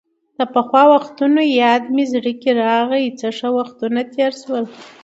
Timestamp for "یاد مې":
1.61-2.05